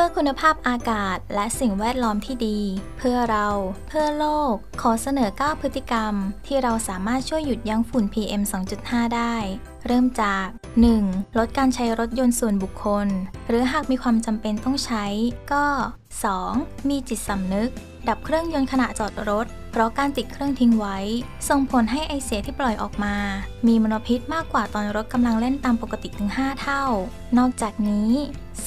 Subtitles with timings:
[0.00, 2.58] ื่อคุณภาพอากาศและสิ่งแวดล้อมที่ดี
[2.98, 3.48] เพื่อเรา
[3.88, 6.14] เพื่อโลก ขอเสนอ 9 พฤติกรรม
[6.46, 8.42] ที่เราสามารถช่วยหยุดยั้งฝุ่น PM
[8.78, 9.34] 2.5 ได้
[9.86, 10.46] เริ่มจาก
[10.92, 11.38] 1.
[11.38, 13.06] ลดการใช้รถยนต์ส่วนบุคคล
[13.48, 15.04] หรือหากมีความจำเป็นต้องใช้
[15.52, 15.64] ก็
[16.18, 16.88] 2.
[16.88, 17.70] มีจิตสำนึก
[18.08, 20.98] ดับเครื่องยนต์ขณะจอดรถ เพราะการติดเครื่องทิ้งไว้
[21.48, 23.16] ส่งผลให้ไอเสียที่ปล่อยออกมา
[23.66, 26.84] มีมลพิษมากกว่าตอนรถกำลังเล่นตามปกติถึง 5 เท่า
[27.38, 28.10] นอกจากนี้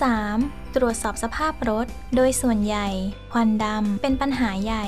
[0.10, 0.76] 3.
[0.76, 1.86] ตรวจสอบสภาพรถ
[2.16, 2.88] โดยส่วนใหญ่
[3.32, 4.86] ควันดำเป็นปัญหาใหญ่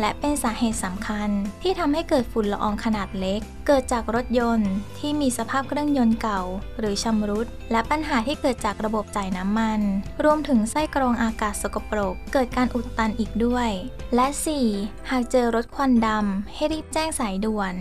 [0.00, 1.28] และเป็นสาเหตุสำคัญ
[1.62, 6.42] ที่ทำให้เกิดฝุ่นละอองขนาดเล็ก เกิดจากรถยนต์ที่มีสภาพเครื่องยนต์เก่า
[6.78, 9.80] หรือชำรุด และปัญหาที่เกิดจากระบบจ่ายน้ำมัน
[10.24, 13.68] รวมถึงไส้กรองอากาศสกปรก เกิดการอุดตันอีกด้วย
[14.14, 14.26] และ
[14.68, 15.10] 4.
[15.10, 17.72] หากเจอรถควันดำให้รีบแจ้งสายด่วน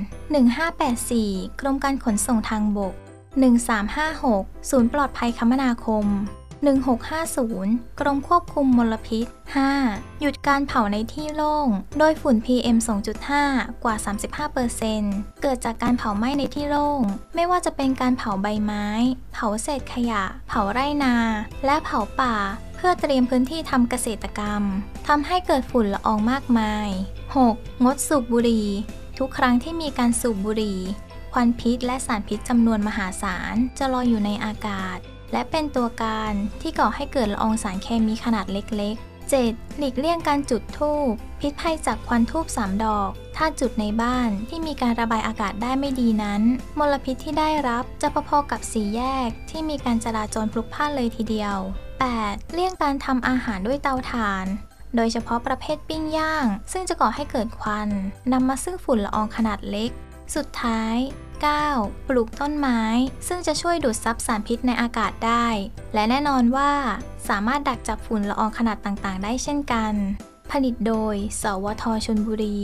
[0.75, 2.94] 1584 กรมการขนส่งทางบก
[3.81, 6.05] 1356 ศูนย์ปลอดภัยคมนาคม
[6.58, 9.25] 1650 กรมควบคุมมลพิษ
[9.73, 10.19] 5.
[10.22, 12.77] หยุดการเผาในที่โล่ง โดยฝุ่น PM
[13.30, 13.95] 2.5 กว่า
[14.67, 17.02] 35%เกิดจากการเผาไหม้ในที่โล่ง
[17.36, 18.88] ไม่ว่าจะเป็นการเผาใบไม้
[19.33, 21.16] เผาเศษขยะ เผาไร่นา
[21.66, 22.36] และเผาป่า
[22.75, 24.64] เพื่อเตรียมพื้นที่ทำเกษตรกรรม
[25.08, 26.89] ทำให้เกิดฝุ่นละอองมากมาย
[27.38, 27.83] 6.
[27.83, 28.67] งดสูบบุหรี่
[29.17, 30.80] ทุกครั้งที่มีการสูบบุหรี่
[31.33, 34.99] ควันพิษและสารพิษจำนวนมหาศาลจะลอยอยู่ในอากาศ
[35.31, 39.78] และเป็นตัวการที่ก่อให้เกิดละอองสารเคมีขนาดเล็กๆ 7.
[39.78, 46.42] หลีกเลี่ยงการจุดธูป พิษภัยจากควันทูบ3ดอก ถ้าจุดในบ้านที่มีการระบายอากาศได้ไม่ดีนั้น
[46.80, 51.58] มลพิษที่ได้รับจะพอๆกับสีแยกที่มีการจราจรพลุกพล่านเลยทีเดียว
[52.05, 52.53] 8.
[52.53, 54.45] เลี่ยงการทำอาหารด้วยเตาถ่าน
[54.95, 57.89] โดยเฉพาะประเภทปิ้งย่าง ซึ่งจะก่อให้เกิดควัน
[58.31, 59.92] นำมาซึ่งฝุ่นละอองขนาดเล็ก
[60.36, 60.95] สุดท้าย
[61.45, 62.07] 9.
[62.07, 62.81] ปลูกต้นไม้
[63.27, 65.47] ซึ่งจะช่วยดูดซับสารพิษในอากาศได้
[65.93, 66.71] และแน่นอนว่า
[67.30, 69.93] สามารถดักจับฝุ่นละอองขนาดต่างๆ ได้เช่นกัน
[70.52, 72.58] ผลิตโดย สวทชนบุรี